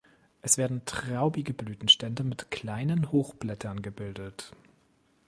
[0.41, 4.51] Es werden traubige Blütenstände mit kleinen Hochblättern gebildet.